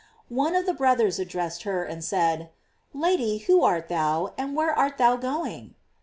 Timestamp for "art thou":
3.63-4.33, 4.73-5.15